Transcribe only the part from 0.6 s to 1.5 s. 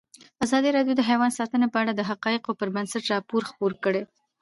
راډیو د حیوان